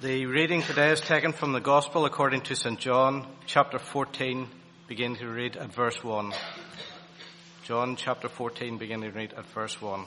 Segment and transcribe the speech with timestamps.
[0.00, 2.78] The reading today is taken from the Gospel according to St.
[2.78, 4.46] John, chapter 14,
[4.86, 6.32] begin to read at verse 1.
[7.64, 10.04] John chapter 14, begin to read at verse 1.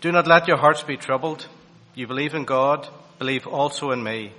[0.00, 1.46] Do not let your hearts be troubled.
[1.94, 4.32] You believe in God, believe also in me.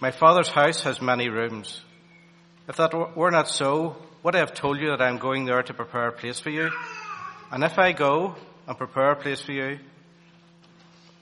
[0.00, 1.82] My Father's house has many rooms.
[2.66, 3.94] If that were not so,
[4.24, 6.50] would I have told you that I am going there to prepare a place for
[6.50, 6.68] you?
[7.52, 8.34] And if I go
[8.66, 9.78] and prepare a place for you,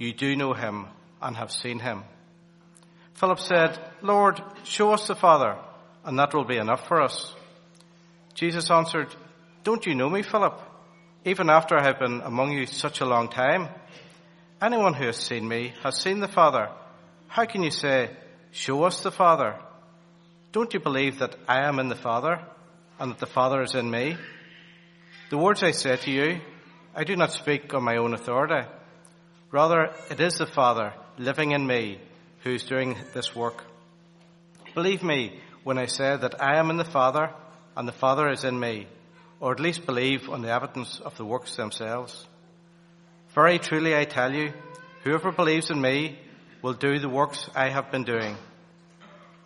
[0.00, 0.86] you do know him
[1.20, 2.04] and have seen him.
[3.12, 5.58] Philip said, Lord, show us the Father,
[6.04, 7.34] and that will be enough for us.
[8.32, 9.14] Jesus answered,
[9.62, 10.58] Don't you know me, Philip?
[11.26, 13.68] Even after I have been among you such a long time?
[14.62, 16.70] Anyone who has seen me has seen the Father.
[17.28, 18.08] How can you say,
[18.52, 19.56] Show us the Father?
[20.52, 22.40] Don't you believe that I am in the Father,
[22.98, 24.16] and that the Father is in me?
[25.28, 26.40] The words I say to you,
[26.94, 28.66] I do not speak on my own authority.
[29.52, 31.98] Rather, it is the Father living in me
[32.44, 33.64] who is doing this work.
[34.74, 37.30] Believe me when I say that I am in the Father
[37.76, 38.86] and the Father is in me,
[39.40, 42.26] or at least believe on the evidence of the works themselves.
[43.34, 44.52] Very truly I tell you,
[45.02, 46.18] whoever believes in me
[46.62, 48.36] will do the works I have been doing,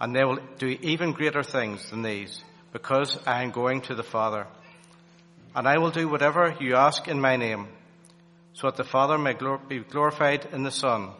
[0.00, 4.02] and they will do even greater things than these, because I am going to the
[4.02, 4.46] Father.
[5.56, 7.68] And I will do whatever you ask in my name
[8.54, 9.34] so that the Father may
[9.68, 11.10] be glorified in the Son.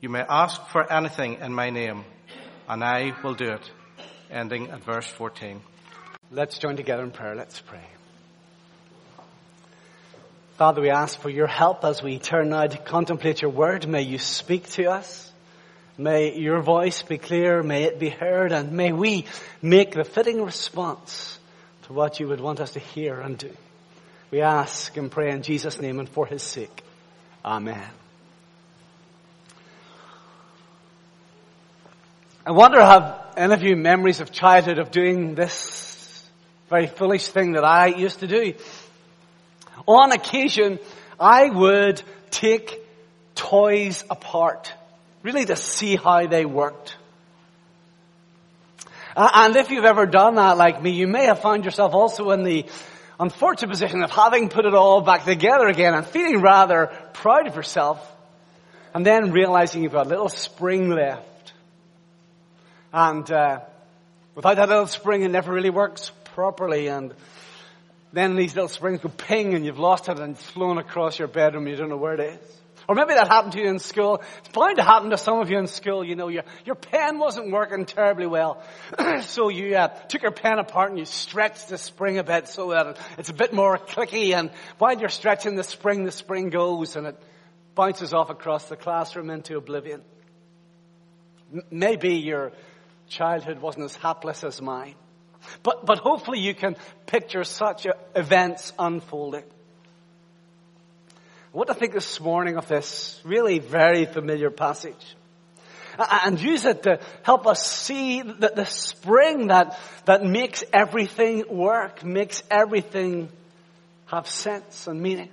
[0.00, 2.04] You may ask for anything in my name,
[2.68, 3.70] and I will do it.
[4.30, 5.60] Ending at verse 14.
[6.30, 7.34] Let's join together in prayer.
[7.34, 7.84] Let's pray.
[10.56, 13.86] Father, we ask for your help as we turn now to contemplate your word.
[13.86, 15.30] May you speak to us.
[15.98, 17.62] May your voice be clear.
[17.62, 18.52] May it be heard.
[18.52, 19.26] And may we
[19.60, 21.38] make the fitting response
[21.82, 23.50] to what you would want us to hear and do.
[24.32, 26.82] We ask and pray in Jesus' name and for his sake.
[27.44, 27.86] Amen.
[32.46, 36.26] I wonder have any of you memories of childhood of doing this
[36.70, 38.54] very foolish thing that I used to do?
[39.86, 40.78] On occasion,
[41.20, 42.80] I would take
[43.34, 44.72] toys apart,
[45.22, 46.96] really to see how they worked.
[49.14, 52.44] And if you've ever done that like me, you may have found yourself also in
[52.44, 52.64] the
[53.22, 57.54] unfortunate position of having put it all back together again and feeling rather proud of
[57.54, 58.04] yourself
[58.94, 61.52] and then realizing you've got a little spring left.
[62.92, 63.60] And uh,
[64.34, 66.88] without that little spring, it never really works properly.
[66.88, 67.14] And
[68.12, 71.28] then these little springs go ping and you've lost it and it's flown across your
[71.28, 71.68] bedroom.
[71.68, 72.61] You don't know where it is.
[72.88, 74.22] Or maybe that happened to you in school.
[74.38, 76.04] It's bound to happen to some of you in school.
[76.04, 78.62] You know, your, your pen wasn't working terribly well.
[79.22, 82.70] so you uh, took your pen apart and you stretched the spring a bit so
[82.70, 84.34] that it's a bit more clicky.
[84.34, 87.22] And while you're stretching the spring, the spring goes and it
[87.74, 90.02] bounces off across the classroom into oblivion.
[91.54, 92.52] M- maybe your
[93.08, 94.94] childhood wasn't as hapless as mine.
[95.62, 96.76] But, but hopefully you can
[97.06, 99.44] picture such events unfolding.
[101.52, 105.16] I want to think this morning of this really very familiar passage
[105.98, 112.02] and use it to help us see that the spring that, that makes everything work,
[112.04, 113.28] makes everything
[114.06, 115.28] have sense and meaning.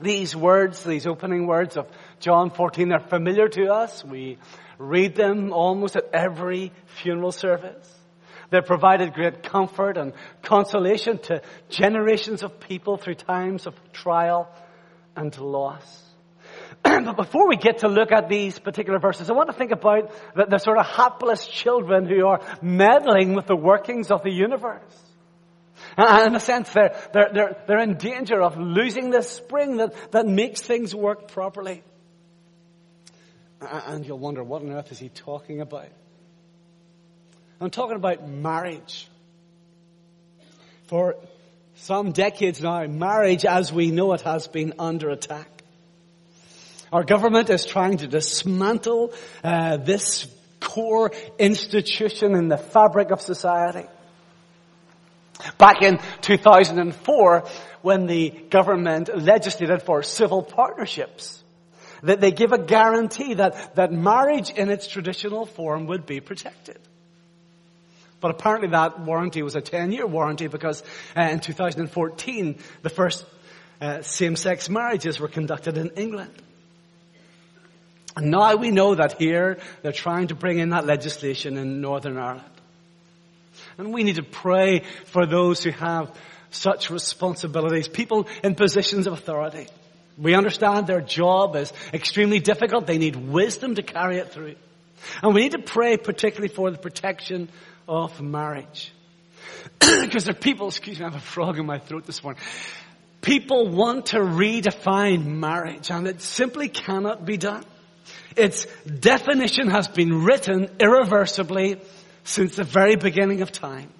[0.00, 1.88] These words, these opening words of
[2.20, 4.04] John 14 are familiar to us.
[4.04, 4.38] We
[4.78, 7.99] read them almost at every funeral service.
[8.50, 10.12] They've provided great comfort and
[10.42, 14.52] consolation to generations of people through times of trial
[15.16, 16.02] and loss.
[16.82, 20.10] but before we get to look at these particular verses, I want to think about
[20.34, 24.80] the, the sort of hapless children who are meddling with the workings of the universe.
[25.96, 29.94] And in a sense, they're, they're, they're, they're in danger of losing this spring that,
[30.12, 31.82] that makes things work properly.
[33.60, 35.88] And you'll wonder, what on earth is he talking about?
[37.60, 39.06] I'm talking about marriage.
[40.84, 41.16] For
[41.74, 45.62] some decades now, marriage as we know it has been under attack.
[46.90, 49.12] Our government is trying to dismantle
[49.44, 50.26] uh, this
[50.58, 53.86] core institution in the fabric of society.
[55.58, 57.44] Back in 2004,
[57.82, 61.42] when the government legislated for civil partnerships,
[62.02, 66.78] That they give a guarantee that, that marriage in its traditional form would be protected.
[68.20, 70.82] But apparently that warranty was a 10 year warranty because
[71.16, 73.24] uh, in 2014 the first
[73.80, 76.32] uh, same-sex marriages were conducted in England.
[78.16, 82.18] And now we know that here they're trying to bring in that legislation in Northern
[82.18, 82.44] Ireland.
[83.78, 86.14] And we need to pray for those who have
[86.50, 89.68] such responsibilities, people in positions of authority.
[90.18, 92.86] We understand their job is extremely difficult.
[92.86, 94.56] They need wisdom to carry it through.
[95.22, 97.48] And we need to pray particularly for the protection
[97.90, 98.92] of marriage.
[99.80, 102.40] because there are people, excuse me, I have a frog in my throat this morning.
[103.20, 107.64] People want to redefine marriage and it simply cannot be done.
[108.36, 111.80] Its definition has been written irreversibly
[112.22, 113.90] since the very beginning of time.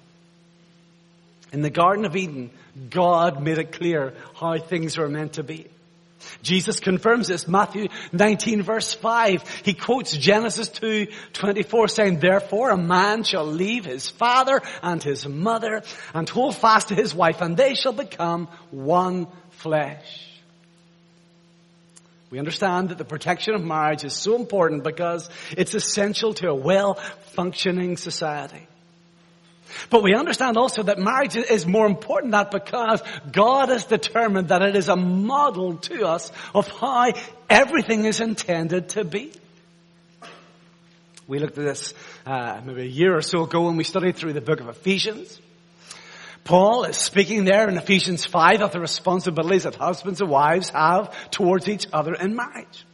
[1.51, 2.49] In the Garden of Eden,
[2.89, 5.67] God made it clear how things were meant to be.
[6.41, 7.47] Jesus confirms this.
[7.47, 9.61] Matthew 19 verse 5.
[9.63, 15.27] He quotes Genesis 2, 24 saying, Therefore a man shall leave his father and his
[15.27, 15.83] mother
[16.13, 20.27] and hold fast to his wife and they shall become one flesh.
[22.31, 26.55] We understand that the protection of marriage is so important because it's essential to a
[26.55, 28.67] well-functioning society.
[29.89, 33.01] But we understand also that marriage is more important than that because
[33.31, 37.13] God has determined that it is a model to us of how
[37.49, 39.31] everything is intended to be.
[41.27, 41.93] We looked at this
[42.25, 45.39] uh, maybe a year or so ago when we studied through the book of Ephesians.
[46.43, 51.15] Paul is speaking there in Ephesians 5 of the responsibilities that husbands and wives have
[51.29, 52.85] towards each other in marriage.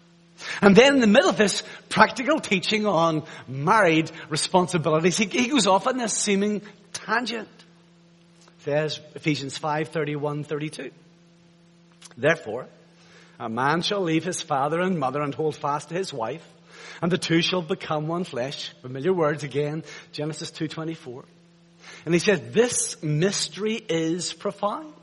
[0.62, 5.68] And then in the middle of this practical teaching on married responsibilities, he, he goes
[5.68, 6.62] off on this seeming
[6.94, 7.50] tangent.
[8.60, 10.92] Says Ephesians 5, 31, 32.
[12.18, 12.68] Therefore,
[13.40, 16.46] a man shall leave his father and mother and hold fast to his wife,
[17.02, 18.74] and the two shall become one flesh.
[18.82, 21.24] Familiar words again, Genesis 2.24.
[22.06, 24.94] And he says, this mystery is profound.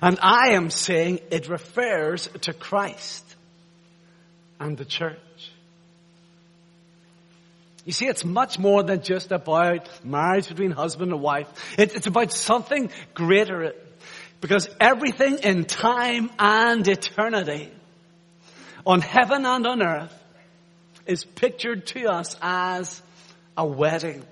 [0.00, 3.27] And I am saying it refers to Christ
[4.60, 5.18] and the church.
[7.84, 11.48] You see, it's much more than just about marriage between husband and wife.
[11.78, 13.72] it's about something greater.
[14.40, 17.72] Because everything in time and eternity,
[18.86, 20.14] on heaven and on earth,
[21.06, 23.02] is pictured to us as
[23.56, 24.22] a wedding.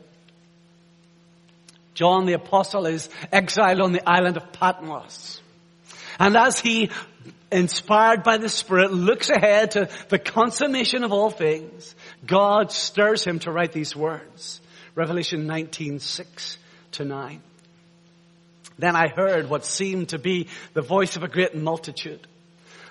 [1.94, 5.40] John the apostle is exiled on the island of Patmos.
[6.18, 6.90] And as he
[7.50, 11.94] inspired by the Spirit, looks ahead to the consummation of all things,
[12.26, 14.60] God stirs him to write these words.
[14.94, 16.58] Revelation 19, 6
[16.92, 17.42] to 9.
[18.78, 22.26] Then I heard what seemed to be the voice of a great multitude,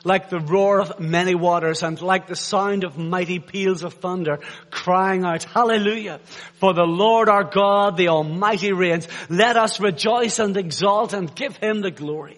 [0.03, 4.39] like the roar of many waters and like the sound of mighty peals of thunder,
[4.71, 6.19] crying out, Hallelujah!
[6.55, 9.07] For the Lord our God, the Almighty reigns.
[9.29, 12.37] Let us rejoice and exalt and give Him the glory.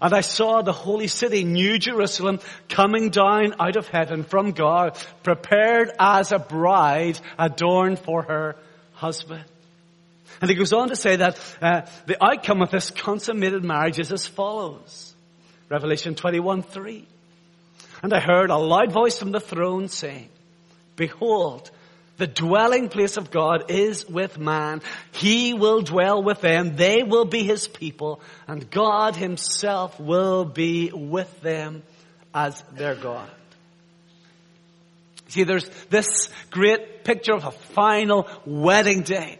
[0.00, 4.98] And I saw the holy city, New Jerusalem, coming down out of heaven from God,
[5.22, 8.56] prepared as a bride adorned for her
[8.92, 9.44] husband.
[10.40, 14.12] And he goes on to say that uh, the outcome of this consummated marriage is
[14.12, 15.14] as follows.
[15.68, 17.06] Revelation 21, 3.
[18.02, 20.28] And I heard a loud voice from the throne saying,
[20.96, 21.70] Behold,
[22.16, 24.82] the dwelling place of God is with man.
[25.12, 26.76] He will dwell with them.
[26.76, 31.82] They will be his people and God himself will be with them
[32.34, 33.30] as their God.
[35.28, 39.38] See, there's this great picture of a final wedding day.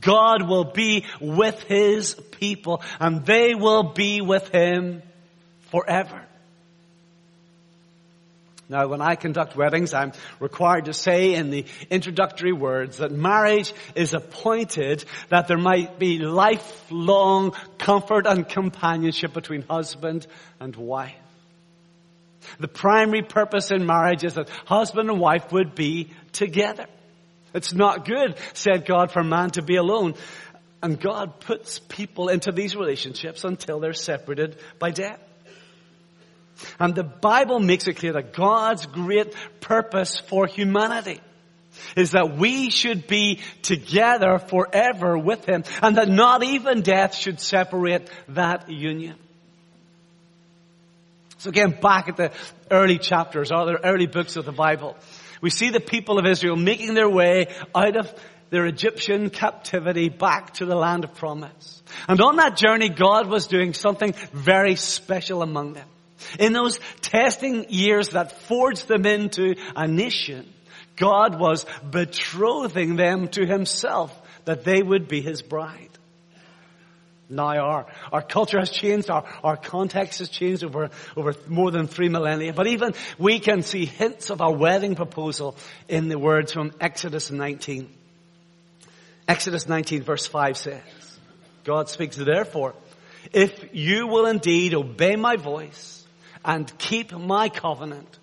[0.00, 5.02] God will be with his people and they will be with him
[5.70, 6.26] forever.
[8.72, 13.74] Now, when I conduct weddings, I'm required to say in the introductory words that marriage
[13.94, 20.26] is appointed that there might be lifelong comfort and companionship between husband
[20.58, 21.12] and wife.
[22.60, 26.86] The primary purpose in marriage is that husband and wife would be together.
[27.52, 30.14] It's not good, said God, for man to be alone.
[30.82, 35.20] And God puts people into these relationships until they're separated by death.
[36.78, 41.20] And the Bible makes it clear that God's great purpose for humanity
[41.96, 47.40] is that we should be together forever with Him and that not even death should
[47.40, 49.16] separate that union.
[51.38, 52.30] So again, back at the
[52.70, 54.96] early chapters or the early books of the Bible,
[55.40, 58.14] we see the people of Israel making their way out of
[58.50, 61.82] their Egyptian captivity back to the land of promise.
[62.06, 65.88] And on that journey, God was doing something very special among them.
[66.38, 70.52] In those testing years that forged them into a nation,
[70.96, 75.88] God was betrothing them to himself that they would be his bride.
[77.32, 81.86] Now our, our culture has changed, our, our context has changed over, over more than
[81.86, 85.56] three millennia, but even we can see hints of our wedding proposal
[85.88, 87.88] in the words from Exodus 19.
[89.26, 90.82] Exodus 19 verse 5 says,
[91.64, 92.74] God speaks, therefore,
[93.32, 96.01] if you will indeed obey my voice
[96.44, 98.18] and keep my covenant,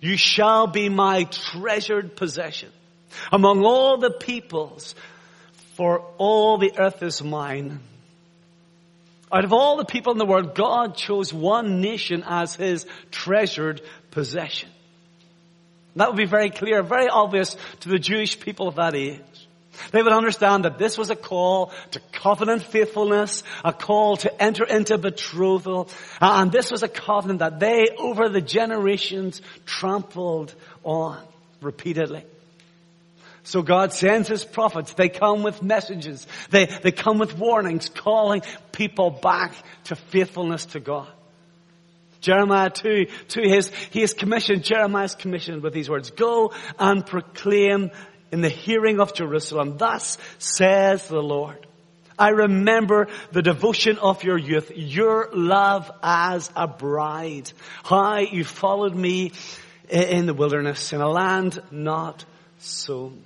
[0.00, 2.70] you shall be my treasured possession
[3.32, 4.94] among all the peoples,
[5.74, 7.80] for all the earth is mine.
[9.32, 13.80] Out of all the people in the world, God chose one nation as his treasured
[14.10, 14.68] possession.
[15.96, 19.20] That would be very clear, very obvious to the Jewish people of that age.
[19.92, 24.64] They would understand that this was a call to covenant faithfulness, a call to enter
[24.64, 25.88] into betrothal,
[26.20, 31.18] and this was a covenant that they, over the generations, trampled on
[31.60, 32.24] repeatedly.
[33.42, 34.94] So God sends His prophets.
[34.94, 36.26] They come with messages.
[36.50, 41.08] They, they come with warnings, calling people back to faithfulness to God.
[42.20, 47.04] Jeremiah 2, to his, he is commissioned, Jeremiah is commissioned with these words, go and
[47.04, 47.90] proclaim
[48.32, 49.76] in the hearing of Jerusalem.
[49.76, 51.66] Thus says the Lord.
[52.18, 57.50] I remember the devotion of your youth, your love as a bride.
[57.82, 59.32] How you followed me
[59.88, 62.24] in the wilderness in a land not
[62.58, 63.22] sown.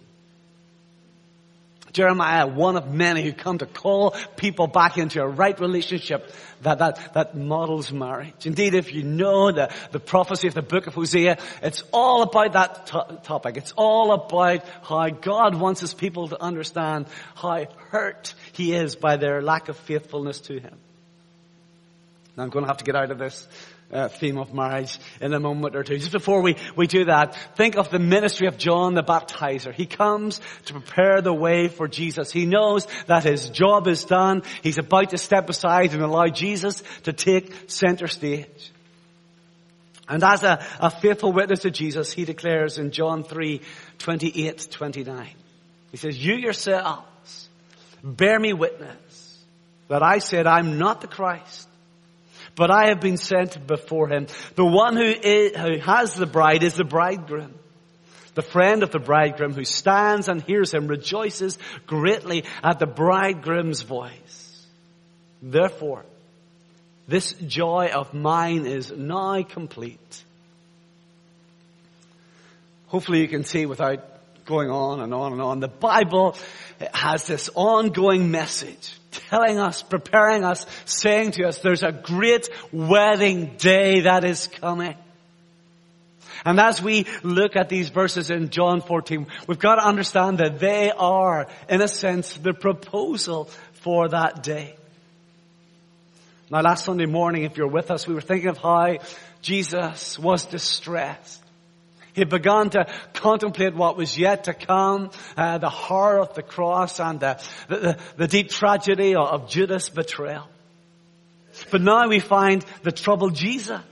[1.94, 6.30] Jeremiah, one of many who come to call people back into a right relationship
[6.62, 8.46] that, that, that models marriage.
[8.46, 12.52] Indeed, if you know the, the prophecy of the book of Hosea, it's all about
[12.52, 13.56] that to- topic.
[13.56, 19.16] It's all about how God wants his people to understand how hurt he is by
[19.16, 20.76] their lack of faithfulness to him.
[22.36, 23.46] Now I'm going to have to get out of this
[23.92, 25.98] uh, theme of marriage in a moment or two.
[25.98, 29.72] Just before we, we do that, think of the ministry of John the Baptizer.
[29.72, 32.32] He comes to prepare the way for Jesus.
[32.32, 34.42] He knows that his job is done.
[34.62, 38.72] He's about to step aside and allow Jesus to take center stage.
[40.08, 43.60] And as a, a faithful witness to Jesus, he declares in John 3,
[43.98, 45.28] 28, 29.
[45.90, 47.48] He says, you yourselves
[48.02, 49.44] bear me witness
[49.88, 51.68] that I said I'm not the Christ,
[52.56, 54.26] but I have been sent before him.
[54.54, 57.54] The one who, is, who has the bride is the bridegroom.
[58.34, 63.82] The friend of the bridegroom who stands and hears him rejoices greatly at the bridegroom's
[63.82, 64.66] voice.
[65.40, 66.04] Therefore,
[67.06, 70.24] this joy of mine is now complete.
[72.86, 74.00] Hopefully you can see without
[74.46, 75.60] going on and on and on.
[75.60, 76.36] The Bible
[76.92, 78.98] has this ongoing message
[79.30, 84.96] telling us, preparing us, saying to us, there's a great wedding day that is coming.
[86.44, 90.58] And as we look at these verses in John 14, we've got to understand that
[90.58, 94.76] they are, in a sense, the proposal for that day.
[96.50, 98.98] Now last Sunday morning, if you're with us, we were thinking of how
[99.40, 101.43] Jesus was distressed.
[102.14, 107.00] He began to contemplate what was yet to come, uh, the horror of the cross
[107.00, 110.48] and the, the, the deep tragedy of, Judas' betrayal.
[111.70, 113.82] But now we find the troubled Jesus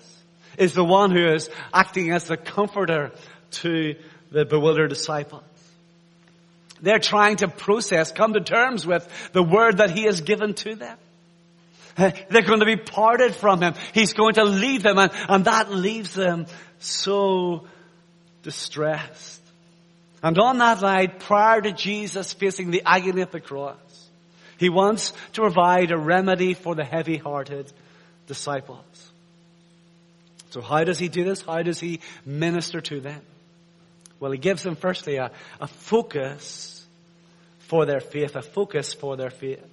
[0.57, 3.11] is the one who is acting as the comforter
[3.51, 3.97] to
[4.31, 5.43] the bewildered disciples.
[6.81, 10.75] They're trying to process, come to terms with the word that he has given to
[10.75, 10.99] them.
[11.97, 13.75] They're going to be parted from him.
[13.93, 16.47] He's going to leave them and, and that leaves them
[16.79, 17.67] so
[18.43, 19.41] distressed.
[20.23, 23.77] And on that night, prior to Jesus facing the agony of the cross,
[24.59, 27.73] he wants to provide a remedy for the heavy-hearted
[28.27, 29.11] disciples.
[30.51, 31.43] So how does he do this?
[31.43, 33.21] How does he minister to them?
[34.21, 36.87] Well, he gives them firstly a, a focus
[37.59, 39.65] for their faith, a focus for their faith.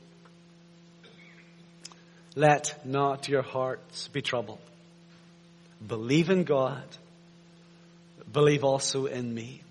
[2.35, 4.59] Let not your hearts be troubled.
[5.85, 6.83] Believe in God
[8.31, 9.61] believe also in me.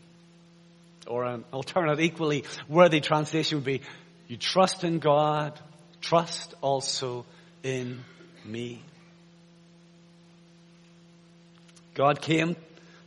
[1.06, 3.82] Or an alternate equally worthy translation would be,
[4.26, 5.58] you trust in God,
[6.00, 7.24] trust also
[7.62, 8.04] in
[8.44, 8.82] me.
[11.94, 12.56] God came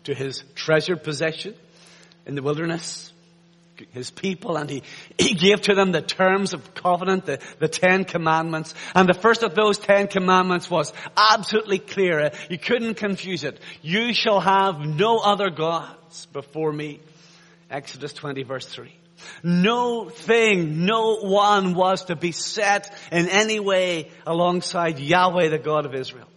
[0.03, 1.53] to his treasured possession
[2.25, 3.13] in the wilderness,
[3.91, 4.83] his people, and he,
[5.17, 8.73] he gave to them the terms of covenant, the, the Ten Commandments.
[8.95, 12.31] And the first of those Ten Commandments was absolutely clear.
[12.50, 13.59] You couldn't confuse it.
[13.81, 17.00] You shall have no other gods before me.
[17.69, 18.93] Exodus 20 verse 3.
[19.43, 25.85] No thing, no one was to be set in any way alongside Yahweh, the God
[25.85, 26.27] of Israel.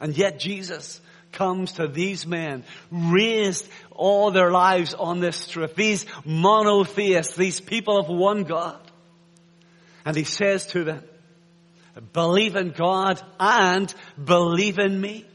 [0.00, 1.00] And yet Jesus
[1.34, 7.98] comes to these men, raised all their lives on this truth, these monotheists, these people
[7.98, 8.80] of one God.
[10.04, 11.02] And he says to them,
[12.12, 15.26] believe in God and believe in me.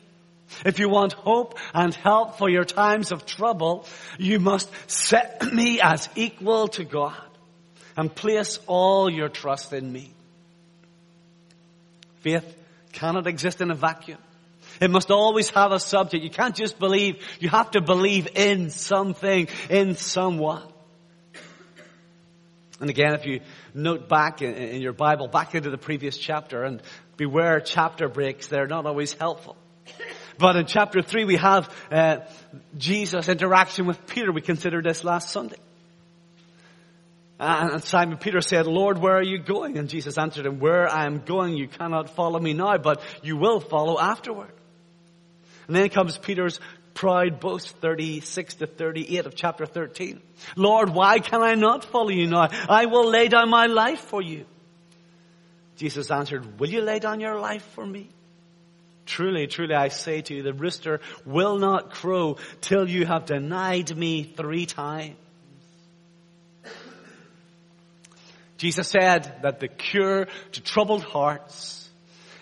[0.65, 3.85] If you want hope and help for your times of trouble,
[4.17, 7.21] you must set me as equal to God
[7.95, 10.11] and place all your trust in me.
[12.21, 12.45] Faith
[12.91, 14.17] cannot exist in a vacuum.
[14.79, 16.23] It must always have a subject.
[16.23, 17.25] You can't just believe.
[17.39, 20.63] You have to believe in something, in someone.
[22.79, 23.41] And again, if you
[23.73, 26.81] note back in, your Bible, back into the previous chapter, and
[27.17, 29.57] beware chapter breaks, they're not always helpful.
[30.37, 32.19] But in chapter 3 we have uh,
[32.77, 34.31] Jesus' interaction with Peter.
[34.31, 35.57] We considered this last Sunday.
[37.37, 39.77] And Simon Peter said, Lord, where are you going?
[39.77, 43.37] And Jesus answered him, where I am going, you cannot follow me now, but you
[43.37, 44.51] will follow afterward.
[45.69, 46.59] And then comes Peter's
[46.95, 50.19] proud boast, 36 to 38 of chapter 13.
[50.55, 52.49] Lord, why can I not follow you now?
[52.67, 54.47] I will lay down my life for you.
[55.75, 58.09] Jesus answered, will you lay down your life for me?
[59.05, 63.95] Truly, truly, I say to you, the rooster will not crow till you have denied
[63.95, 65.17] me three times.
[68.57, 71.87] Jesus said that the cure to troubled hearts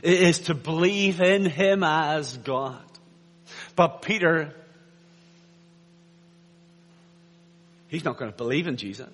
[0.02, 2.87] is to believe in Him as God.
[3.78, 4.54] But Peter,
[7.90, 9.08] he's not going to believe in Jesus.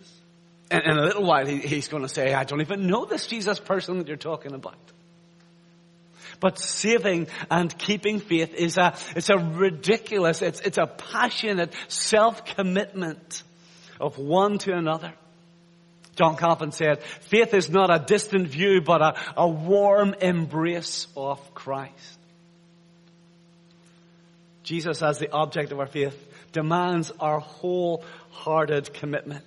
[0.71, 3.27] And in a little while, he, he's going to say, I don't even know this
[3.27, 4.77] Jesus person that you're talking about.
[6.39, 13.43] But saving and keeping faith is a, it's a ridiculous, it's, it's a passionate self-commitment
[13.99, 15.13] of one to another.
[16.15, 21.53] John Calvin said, faith is not a distant view, but a, a warm embrace of
[21.53, 22.19] Christ.
[24.63, 26.17] Jesus as the object of our faith
[26.51, 29.45] demands our wholehearted commitment,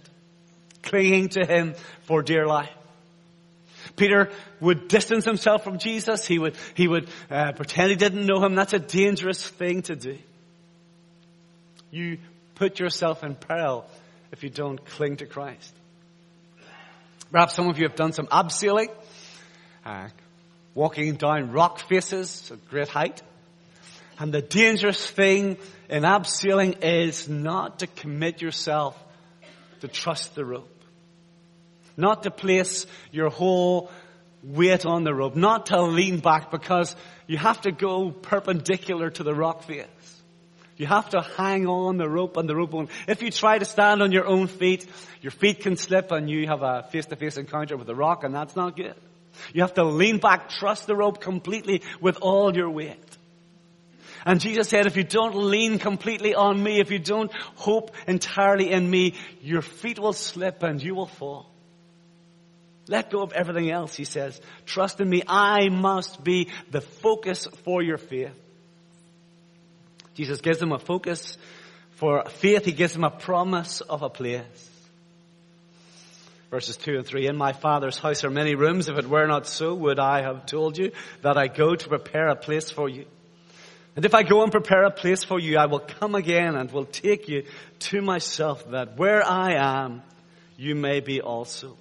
[0.83, 2.70] clinging to Him for dear life.
[3.96, 6.26] Peter would distance himself from Jesus.
[6.26, 8.55] He would, he would uh, pretend he didn't know him.
[8.55, 10.18] That's a dangerous thing to do.
[11.90, 12.18] You
[12.57, 13.87] put yourself in peril
[14.33, 15.72] if you don't cling to Christ.
[17.31, 18.88] Perhaps some of you have done some abseiling,
[19.85, 20.09] uh,
[20.74, 23.22] walking down rock faces at great height.
[24.18, 28.96] And the dangerous thing in abseiling is not to commit yourself
[29.81, 30.70] to trust the rope.
[31.96, 33.90] Not to place your whole
[34.42, 35.37] weight on the rope.
[35.37, 39.87] Not to lean back because you have to go perpendicular to the rock face.
[40.76, 42.88] You have to hang on the rope and the rope on.
[43.09, 44.87] If you try to stand on your own feet,
[45.22, 48.55] your feet can slip and you have a face-to-face encounter with the rock and that's
[48.57, 48.94] not good.
[49.52, 53.15] You have to lean back, trust the rope completely with all your weight.
[54.26, 58.72] And Jesus said, if you don't lean completely on me, if you don't hope entirely
[58.72, 61.48] in me, your feet will slip and you will fall.
[62.88, 64.40] Let go of everything else, he says.
[64.64, 65.22] Trust in me.
[65.28, 68.34] I must be the focus for your faith.
[70.14, 71.38] Jesus gives them a focus
[71.92, 72.64] for faith.
[72.64, 74.70] He gives them a promise of a place.
[76.50, 78.88] Verses 2 and 3, In my Father's house are many rooms.
[78.88, 80.90] If it were not so, would I have told you
[81.22, 83.04] that I go to prepare a place for you?
[83.96, 86.70] And if I go and prepare a place for you, I will come again and
[86.70, 87.44] will take you
[87.78, 90.02] to myself that where I am,
[90.59, 91.78] you may be also.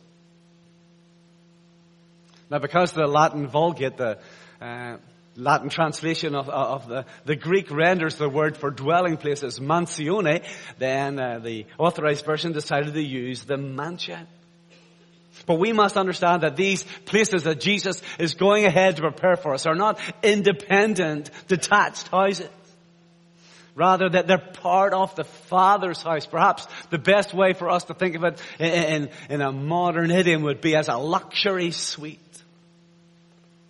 [2.49, 4.19] Now because the Latin Vulgate, the
[4.61, 4.97] uh,
[5.35, 10.45] Latin translation of, of the, the Greek renders the word for dwelling place as mansione,
[10.77, 14.25] then uh, the authorized version decided to use the mansion.
[15.45, 19.53] But we must understand that these places that Jesus is going ahead to prepare for
[19.53, 22.49] us are not independent, detached houses.
[23.75, 26.25] Rather that they're part of the Father's house.
[26.25, 30.43] Perhaps the best way for us to think of it in, in, a modern idiom
[30.43, 32.19] would be as a luxury suite.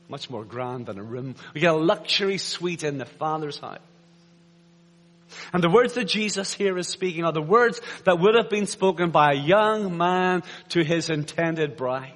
[0.08, 1.34] Much more grand than a room.
[1.56, 3.80] We get a luxury suite in the Father's house.
[5.54, 8.68] And the words that Jesus here is speaking are the words that would have been
[8.68, 12.14] spoken by a young man to his intended bride.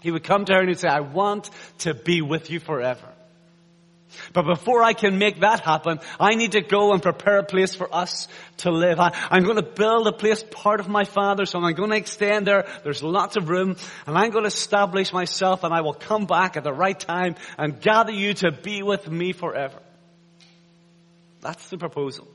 [0.00, 3.08] He would come to her and he'd say, I want to be with you forever.
[4.32, 7.74] But before I can make that happen, I need to go and prepare a place
[7.74, 8.28] for us
[8.58, 8.98] to live.
[9.00, 11.64] I, am going to build a place part of my father's home.
[11.64, 12.66] I'm going to extend there.
[12.84, 16.56] There's lots of room and I'm going to establish myself and I will come back
[16.56, 19.78] at the right time and gather you to be with me forever.
[21.46, 22.26] That's the proposal.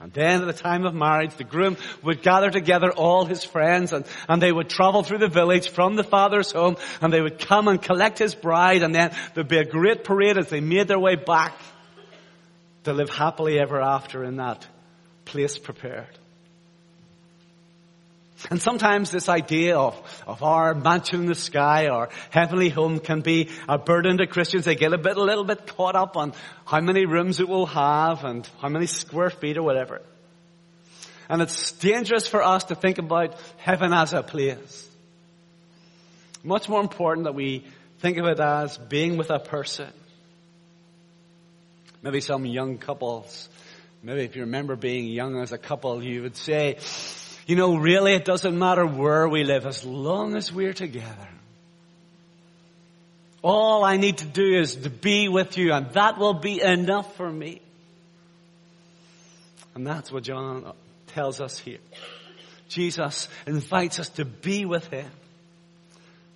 [0.00, 3.92] And then at the time of marriage, the groom would gather together all his friends
[3.92, 7.38] and, and they would travel through the village from the father's home and they would
[7.38, 10.88] come and collect his bride and then there'd be a great parade as they made
[10.88, 11.54] their way back
[12.84, 14.66] to live happily ever after in that
[15.26, 16.18] place prepared.
[18.48, 23.20] And sometimes this idea of, of our mansion in the sky or heavenly home can
[23.20, 24.64] be a burden to Christians.
[24.64, 26.32] They get a bit, a little bit caught up on
[26.64, 30.00] how many rooms it will have and how many square feet or whatever.
[31.28, 34.88] And it's dangerous for us to think about heaven as a place.
[36.42, 37.66] Much more important that we
[37.98, 39.92] think of it as being with a person.
[42.02, 43.50] Maybe some young couples,
[44.02, 46.78] maybe if you remember being young as a couple, you would say,
[47.50, 51.28] you know, really it doesn't matter where we live as long as we're together.
[53.42, 57.16] All I need to do is to be with you and that will be enough
[57.16, 57.60] for me.
[59.74, 60.72] And that's what John
[61.08, 61.80] tells us here.
[62.68, 65.10] Jesus invites us to be with Him.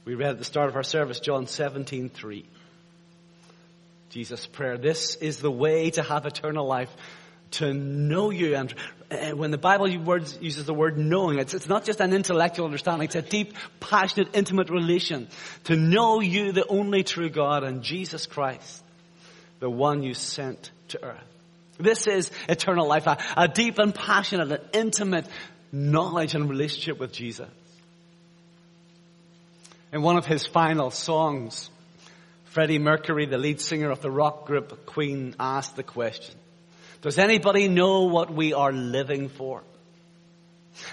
[0.05, 2.44] We read at the start of our service, John 17, 3.
[4.11, 4.79] Jesus' prayer.
[4.79, 6.90] This is the way to have eternal life
[7.59, 8.57] to know you.
[8.57, 8.75] And
[9.11, 13.07] uh, when the Bible uses the word knowing, it's, it's not just an intellectual understanding,
[13.07, 15.29] it's a deep, passionate, intimate relation.
[15.64, 18.83] To know you, the only true God, and Jesus Christ,
[19.61, 21.25] the one you sent to earth.
[21.79, 25.27] This is eternal life, a, a deep and passionate and intimate
[25.73, 27.49] knowledge and relationship with Jesus.
[29.93, 31.71] In one of his final songs,
[32.47, 36.35] Freddie Mercury, the lead singer of the rock group Queen, asked the question,
[37.05, 39.62] does anybody know what we are living for?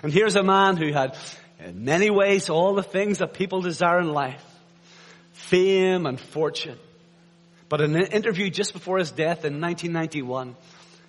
[0.04, 1.17] And here's a man who had,
[1.58, 4.43] in many ways, all the things that people desire in life.
[5.32, 6.78] Fame and fortune.
[7.69, 10.58] But in an interview just before his death in 1991,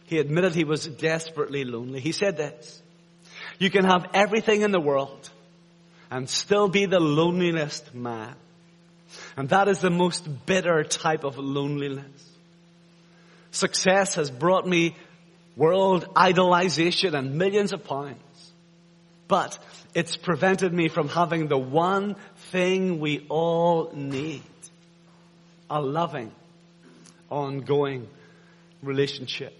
[0.05, 1.99] he admitted he was desperately lonely.
[1.99, 2.81] He said this,
[3.59, 5.31] you can have everything in the world
[6.13, 8.37] and still be the loneliest man.
[9.37, 12.32] And that is the most bitter type of loneliness.
[13.53, 14.97] Success has brought me
[15.57, 18.19] world idolization and millions of pounds.
[19.29, 19.59] But
[19.95, 22.17] it's prevented me from having the one
[22.51, 24.43] thing we all need.
[25.71, 26.33] A loving,
[27.31, 28.09] ongoing
[28.83, 29.55] relationship.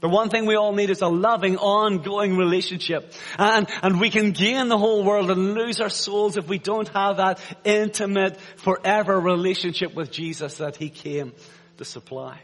[0.00, 3.12] The one thing we all need is a loving, ongoing relationship.
[3.38, 6.88] And, and we can gain the whole world and lose our souls if we don't
[6.88, 11.32] have that intimate, forever relationship with Jesus that He came
[11.76, 12.38] the supply.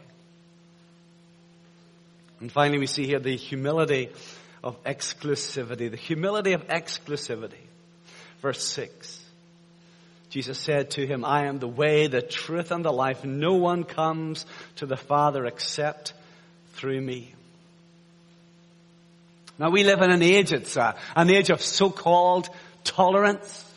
[2.39, 4.09] And finally we see here the humility
[4.63, 5.89] of exclusivity.
[5.89, 7.53] The humility of exclusivity.
[8.41, 9.19] Verse 6.
[10.29, 13.25] Jesus said to him, I am the way, the truth, and the life.
[13.25, 14.45] No one comes
[14.77, 16.13] to the Father except
[16.73, 17.33] through me.
[19.59, 22.49] Now we live in an age, it's a, an age of so-called
[22.83, 23.70] tolerance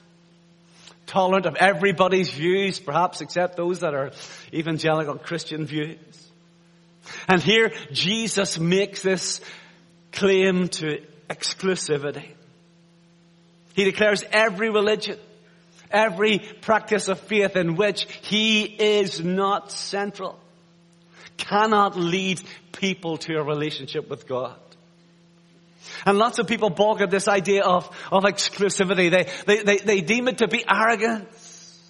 [1.07, 4.13] tolerant of everybody's views, perhaps except those that are
[4.53, 5.99] evangelical Christian views.
[7.29, 9.41] And here Jesus makes this
[10.13, 12.31] claim to exclusivity.
[13.75, 15.19] He declares every religion,
[15.91, 20.39] every practice of faith in which he is not central
[21.37, 22.41] cannot lead
[22.73, 24.57] people to a relationship with God.
[26.07, 29.11] And lots of people balk at this idea of, of exclusivity.
[29.11, 31.81] They, they, they, they deem it to be arrogance.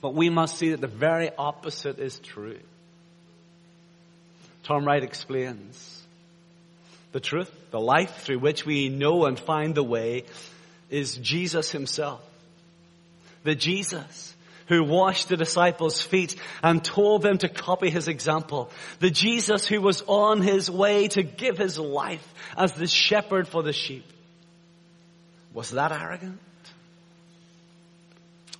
[0.00, 2.58] But we must see that the very opposite is true.
[4.64, 6.02] Tom Wright explains
[7.12, 10.24] the truth, the life through which we know and find the way
[10.90, 12.20] is Jesus himself.
[13.44, 14.31] The Jesus
[14.72, 18.70] who washed the disciples' feet and told them to copy his example.
[19.00, 23.62] The Jesus who was on his way to give his life as the shepherd for
[23.62, 24.10] the sheep.
[25.52, 26.40] Was that arrogant?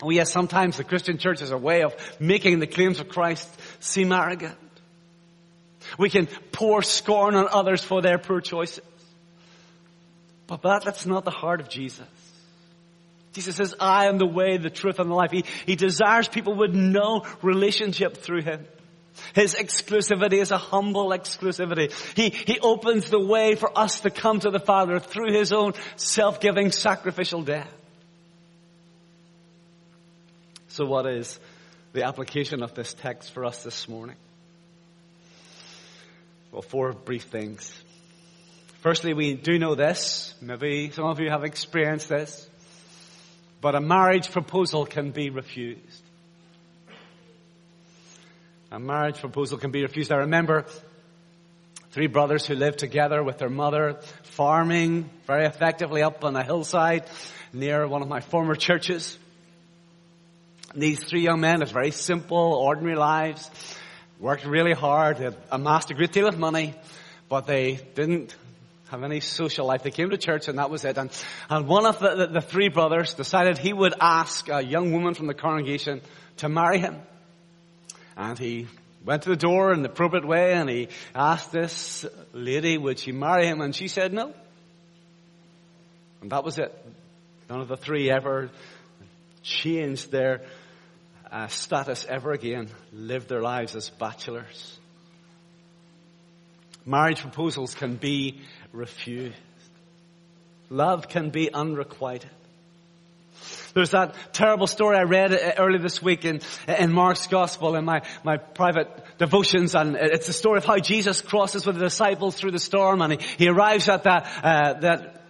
[0.03, 3.49] Oh yes, sometimes the Christian church is a way of making the claims of Christ
[3.81, 4.59] seem arrogant.
[5.97, 8.85] We can pour scorn on others for their poor choices.
[10.47, 12.07] But that, that's not the heart of Jesus.
[13.33, 15.31] Jesus says, I am the way, the truth, and the life.
[15.31, 18.67] He, he desires people would know relationship through Him.
[19.35, 21.93] His exclusivity is a humble exclusivity.
[22.15, 25.73] He, he opens the way for us to come to the Father through His own
[25.97, 27.73] self-giving sacrificial death.
[30.69, 31.39] So what is
[31.93, 34.17] the application of this text for us this morning?
[36.51, 37.73] Well, four brief things.
[38.81, 40.35] Firstly, we do know this.
[40.41, 42.49] Maybe some of you have experienced this.
[43.63, 46.03] But a marriage proposal can be refused.
[48.73, 50.11] A marriage proposal can be refused.
[50.11, 50.67] I remember
[51.93, 57.05] three brothers who lived together with their mother, farming very effectively up on a hillside
[57.53, 59.17] near one of my former churches.
[60.75, 63.49] These three young men had very simple, ordinary lives,
[64.19, 66.75] worked really hard, they amassed a great deal of money,
[67.29, 68.35] but they didn't
[68.93, 69.83] have any social life.
[69.83, 70.99] They came to church and that was it.
[70.99, 71.11] And,
[71.49, 75.15] and one of the, the, the three brothers decided he would ask a young woman
[75.15, 76.03] from the congregation
[76.37, 76.99] to marry him.
[78.19, 78.67] And he
[79.03, 83.13] went to the door in the appropriate way and he asked this lady, would she
[83.13, 83.63] marry him?
[83.63, 84.35] And she said no.
[86.21, 86.71] And that was it.
[87.49, 88.51] None of the three ever
[89.43, 90.43] changed their
[91.31, 94.79] uh, status ever again, lived their lives as bachelors.
[96.85, 98.41] Marriage proposals can be
[98.73, 99.37] refused.
[100.71, 102.31] Love can be unrequited.
[103.75, 108.03] There's that terrible story I read early this week in, in Mark's Gospel in my,
[108.23, 112.51] my private devotions and it's the story of how Jesus crosses with the disciples through
[112.51, 115.22] the storm and he, he arrives at that, uh, that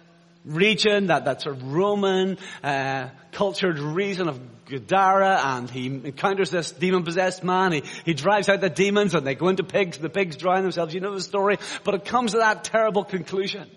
[0.45, 6.71] region, that, that sort of Roman, uh, cultured region of Gadara and he encounters this
[6.71, 7.73] demon possessed man.
[7.73, 9.97] He, he drives out the demons and they go into pigs.
[9.97, 10.93] And the pigs drown themselves.
[10.93, 11.57] You know the story.
[11.83, 13.69] But it comes to that terrible conclusion.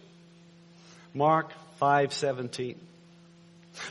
[1.12, 2.76] Mark 5:17.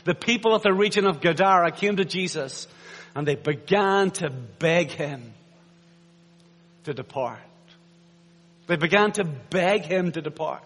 [0.04, 2.66] The people of the region of Gadara came to Jesus
[3.14, 5.32] and they began to beg him
[6.84, 7.38] to depart.
[8.66, 10.64] They began to beg him to depart.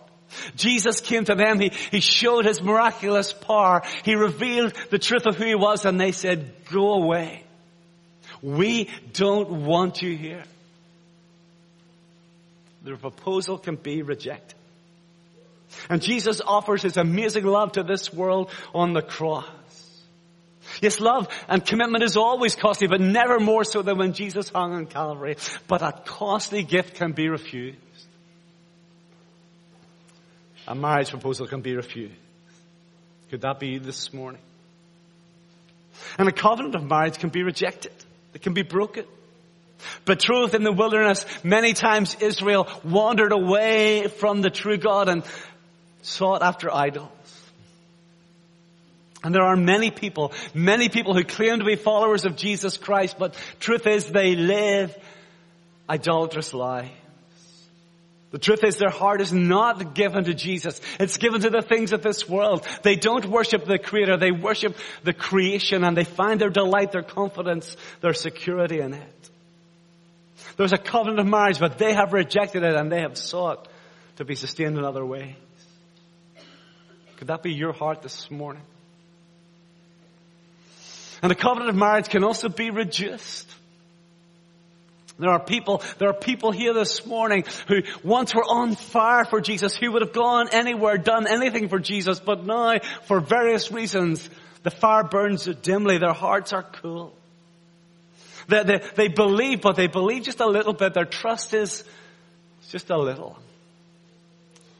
[0.56, 1.58] Jesus came to them.
[1.60, 3.82] He, he showed his miraculous power.
[4.04, 7.44] He revealed the truth of who he was and they said, go away.
[8.42, 10.44] We don't want you here.
[12.82, 14.56] The proposal can be rejected.
[15.88, 19.46] And Jesus offers his amazing love to this world on the cross.
[20.80, 24.72] Yes, love and commitment is always costly, but never more so than when Jesus hung
[24.72, 25.36] on Calvary.
[25.66, 27.78] But a costly gift can be refused
[30.70, 32.14] a marriage proposal can be refused.
[33.28, 34.40] Could that be this morning?
[36.16, 37.92] And a covenant of marriage can be rejected.
[38.34, 39.04] It can be broken.
[40.04, 45.24] Betrothed in the wilderness, many times Israel wandered away from the true God and
[46.02, 47.08] sought after idols.
[49.24, 53.16] And there are many people, many people who claim to be followers of Jesus Christ,
[53.18, 54.96] but truth is they live
[55.88, 56.90] idolatrous lives.
[58.30, 60.80] The truth is their heart is not given to Jesus.
[61.00, 62.64] It's given to the things of this world.
[62.82, 64.18] They don't worship the Creator.
[64.18, 69.30] They worship the creation and they find their delight, their confidence, their security in it.
[70.56, 73.66] There's a covenant of marriage, but they have rejected it and they have sought
[74.16, 75.34] to be sustained in other ways.
[77.16, 78.62] Could that be your heart this morning?
[81.22, 83.50] And the covenant of marriage can also be reduced.
[85.20, 89.40] There are people, there are people here this morning who once were on fire for
[89.40, 94.28] Jesus, who would have gone anywhere, done anything for Jesus, but now, for various reasons,
[94.62, 97.14] the fire burns dimly, their hearts are cool.
[98.48, 100.94] They, they, they believe, but they believe just a little bit.
[100.94, 101.84] Their trust is
[102.70, 103.38] just a little.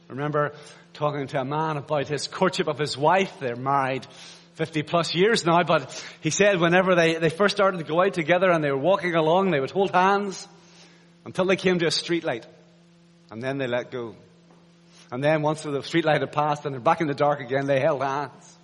[0.09, 0.53] I remember
[0.93, 3.31] talking to a man about his courtship of his wife.
[3.39, 4.05] They're married
[4.55, 8.13] 50 plus years now, but he said whenever they, they first started to go out
[8.13, 10.47] together and they were walking along, they would hold hands
[11.25, 12.45] until they came to a street light.
[13.29, 14.15] And then they let go.
[15.11, 17.65] And then once the street light had passed and they're back in the dark again,
[17.65, 18.57] they held hands.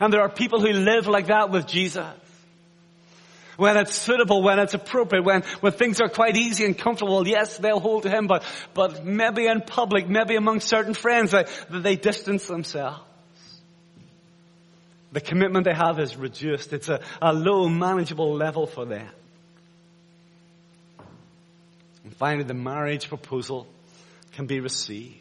[0.00, 2.06] And there are people who live like that with Jesus.
[3.56, 7.58] When it's suitable, when it's appropriate, when, when things are quite easy and comfortable, yes,
[7.58, 11.96] they'll hold to Him, but, but maybe in public, maybe among certain friends, they, they
[11.96, 13.00] distance themselves.
[15.12, 16.72] The commitment they have is reduced.
[16.72, 19.08] It's a, a low, manageable level for them.
[22.04, 23.66] And finally, the marriage proposal
[24.32, 25.16] can be received.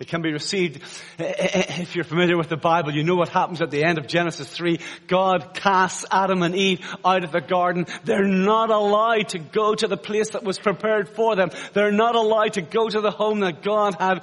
[0.00, 0.80] It can be received.
[1.18, 4.48] If you're familiar with the Bible, you know what happens at the end of Genesis
[4.48, 4.78] 3.
[5.08, 7.86] God casts Adam and Eve out of the garden.
[8.04, 11.50] They're not allowed to go to the place that was prepared for them.
[11.72, 14.22] They're not allowed to go to the home that God had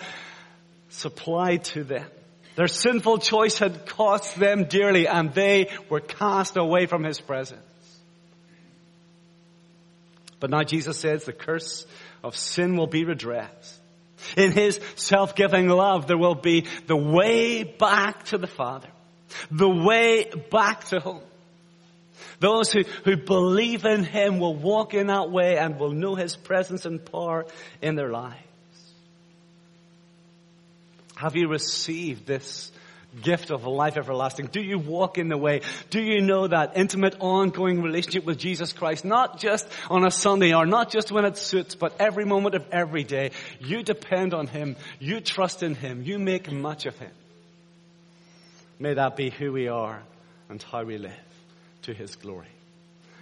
[0.90, 2.06] supplied to them.
[2.56, 7.62] Their sinful choice had cost them dearly and they were cast away from His presence.
[10.40, 11.86] But now Jesus says the curse
[12.24, 13.80] of sin will be redressed.
[14.38, 18.90] In His self-giving love, there will be the way back to the Father.
[19.52, 21.24] The way back to home.
[22.40, 26.36] Those who, who believe in Him will walk in that way and will know His
[26.36, 27.46] presence and power
[27.82, 28.40] in their lives.
[31.16, 32.72] Have you received this
[33.22, 34.48] gift of life everlasting?
[34.48, 35.62] Do you walk in the way?
[35.90, 39.06] Do you know that intimate ongoing relationship with Jesus Christ?
[39.06, 42.66] Not just on a Sunday or not just when it suits, but every moment of
[42.72, 43.32] every day.
[43.60, 44.76] You depend on Him.
[45.00, 46.04] You trust in Him.
[46.04, 47.12] You make much of Him.
[48.80, 50.04] May that be who we are
[50.50, 51.14] and how we live
[51.84, 52.48] to His glory.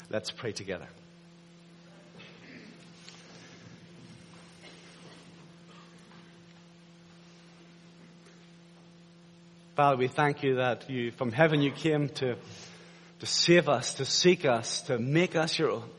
[0.10, 0.88] Let's pray together.
[9.76, 12.36] Father, we thank you that you, from heaven you came to,
[13.20, 15.90] to save us, to seek us, to make us your own.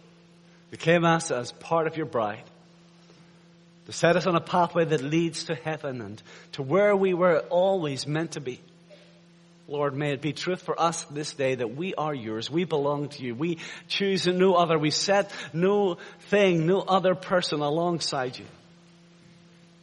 [0.71, 2.45] You came us as part of your bride.
[3.87, 7.41] To set us on a pathway that leads to heaven and to where we were
[7.51, 8.61] always meant to be.
[9.67, 12.49] Lord, may it be truth for us this day that we are yours.
[12.49, 13.35] We belong to you.
[13.35, 13.59] We
[13.89, 14.79] choose no other.
[14.79, 15.97] We set no
[16.29, 18.47] thing, no other person alongside you.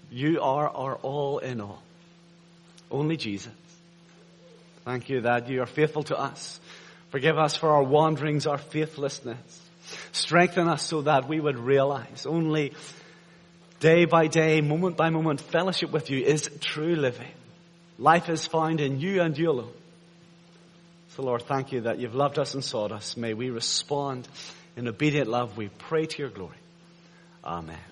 [0.09, 1.81] You are our all in all.
[2.89, 3.51] Only Jesus.
[4.85, 6.59] Thank you that you are faithful to us.
[7.09, 9.61] Forgive us for our wanderings, our faithlessness.
[10.11, 12.73] Strengthen us so that we would realize only
[13.79, 17.31] day by day, moment by moment, fellowship with you is true living.
[17.97, 19.73] Life is found in you and you alone.
[21.09, 23.17] So Lord, thank you that you've loved us and sought us.
[23.17, 24.27] May we respond
[24.77, 25.57] in obedient love.
[25.57, 26.55] We pray to your glory.
[27.43, 27.90] Amen.